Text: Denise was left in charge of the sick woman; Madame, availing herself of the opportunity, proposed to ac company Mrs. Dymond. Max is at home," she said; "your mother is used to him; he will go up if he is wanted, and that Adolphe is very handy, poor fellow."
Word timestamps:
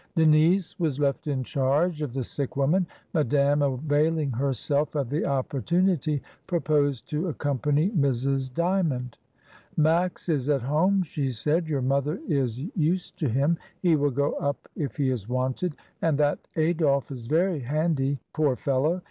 Denise 0.15 0.79
was 0.79 0.97
left 0.99 1.27
in 1.27 1.43
charge 1.43 2.01
of 2.01 2.11
the 2.11 2.23
sick 2.23 2.55
woman; 2.57 2.87
Madame, 3.13 3.61
availing 3.61 4.31
herself 4.31 4.95
of 4.95 5.11
the 5.11 5.23
opportunity, 5.23 6.23
proposed 6.47 7.07
to 7.11 7.29
ac 7.29 7.37
company 7.37 7.91
Mrs. 7.91 8.51
Dymond. 8.51 9.19
Max 9.77 10.27
is 10.27 10.49
at 10.49 10.63
home," 10.63 11.03
she 11.03 11.29
said; 11.29 11.67
"your 11.67 11.83
mother 11.83 12.19
is 12.27 12.59
used 12.75 13.19
to 13.19 13.29
him; 13.29 13.59
he 13.83 13.95
will 13.95 14.09
go 14.09 14.31
up 14.37 14.67
if 14.75 14.97
he 14.97 15.11
is 15.11 15.29
wanted, 15.29 15.75
and 16.01 16.17
that 16.17 16.39
Adolphe 16.55 17.13
is 17.13 17.27
very 17.27 17.59
handy, 17.59 18.17
poor 18.33 18.55
fellow." 18.55 18.99